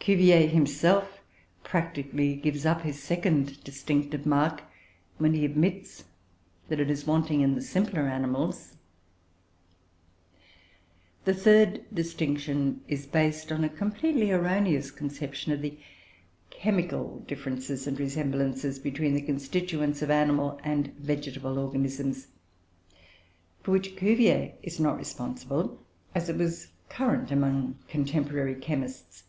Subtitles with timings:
[0.00, 1.20] Cuvier himself
[1.64, 4.62] practically gives up his second distinctive mark
[5.18, 6.04] when he admits
[6.70, 8.76] that it is wanting in the simpler animals.
[11.26, 15.78] The third distinction is based on a completely erroneous conception of the
[16.48, 22.28] chemical differences and resemblances between the constituents of animal and vegetable organisms,
[23.62, 25.78] for which Cuvier is not responsible,
[26.14, 29.24] as it was current among contemporary chemists.